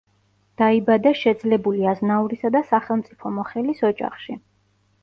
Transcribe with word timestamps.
დაიბადა 0.61 1.11
შეძლებული 1.19 1.85
აზნაურისა 1.91 2.53
და 2.57 2.63
სახელმწიფო 2.73 3.35
მოხელის 3.39 3.87
ოჯახში. 3.93 4.43